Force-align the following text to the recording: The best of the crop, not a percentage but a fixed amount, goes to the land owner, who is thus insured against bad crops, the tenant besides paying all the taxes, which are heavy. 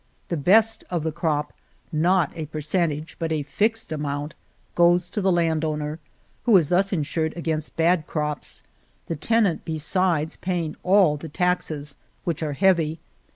The 0.29 0.35
best 0.35 0.83
of 0.89 1.03
the 1.03 1.11
crop, 1.11 1.53
not 1.91 2.35
a 2.35 2.47
percentage 2.47 3.17
but 3.19 3.31
a 3.31 3.43
fixed 3.43 3.91
amount, 3.91 4.33
goes 4.73 5.07
to 5.09 5.21
the 5.21 5.31
land 5.31 5.63
owner, 5.63 5.99
who 6.45 6.57
is 6.57 6.69
thus 6.69 6.91
insured 6.91 7.35
against 7.37 7.77
bad 7.77 8.07
crops, 8.07 8.63
the 9.05 9.15
tenant 9.15 9.61
besides 9.63 10.37
paying 10.37 10.75
all 10.81 11.17
the 11.17 11.29
taxes, 11.29 11.97
which 12.23 12.41
are 12.41 12.53
heavy. 12.53 12.99